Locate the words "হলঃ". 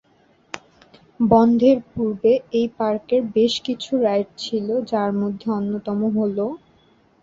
6.15-6.39